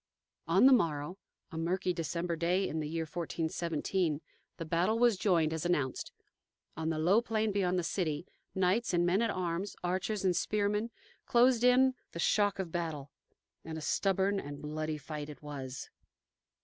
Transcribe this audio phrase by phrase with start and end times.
[0.47, 1.19] On the morrow,
[1.51, 4.19] a murky December day, in the year 1417,
[4.57, 6.11] the battle was joined, as announced.
[6.75, 8.25] On the low plain beyond the city,
[8.55, 10.89] knights and men at arms, archers and spearmen,
[11.27, 13.11] closed in the shock of battle,
[13.63, 15.91] and a stubborn and bloody fight it was.